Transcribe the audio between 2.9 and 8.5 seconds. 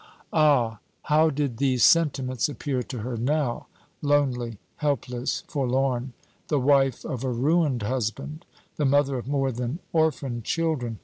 her now lonely, helpless, forlorn the wife of a ruined husband,